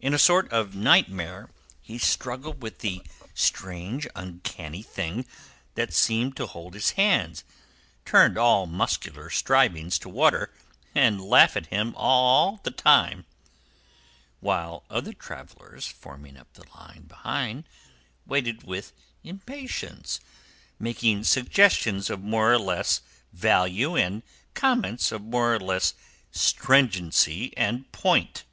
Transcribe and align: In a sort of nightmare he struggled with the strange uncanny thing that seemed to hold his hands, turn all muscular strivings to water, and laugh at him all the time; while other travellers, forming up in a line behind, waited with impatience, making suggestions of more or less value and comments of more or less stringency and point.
In 0.00 0.14
a 0.14 0.18
sort 0.18 0.48
of 0.52 0.76
nightmare 0.76 1.50
he 1.82 1.98
struggled 1.98 2.62
with 2.62 2.78
the 2.78 3.02
strange 3.34 4.06
uncanny 4.14 4.80
thing 4.80 5.26
that 5.74 5.92
seemed 5.92 6.36
to 6.36 6.46
hold 6.46 6.74
his 6.74 6.90
hands, 6.92 7.42
turn 8.04 8.38
all 8.38 8.66
muscular 8.66 9.28
strivings 9.28 9.98
to 9.98 10.08
water, 10.08 10.54
and 10.94 11.20
laugh 11.20 11.56
at 11.56 11.66
him 11.66 11.94
all 11.96 12.60
the 12.62 12.70
time; 12.70 13.26
while 14.38 14.84
other 14.88 15.12
travellers, 15.12 15.88
forming 15.88 16.36
up 16.36 16.56
in 16.56 16.62
a 16.68 16.76
line 16.78 17.02
behind, 17.02 17.64
waited 18.24 18.62
with 18.62 18.92
impatience, 19.24 20.20
making 20.78 21.24
suggestions 21.24 22.08
of 22.08 22.20
more 22.22 22.52
or 22.52 22.58
less 22.60 23.00
value 23.32 23.96
and 23.96 24.22
comments 24.54 25.10
of 25.10 25.22
more 25.22 25.52
or 25.52 25.58
less 25.60 25.92
stringency 26.30 27.52
and 27.56 27.90
point. 27.90 28.44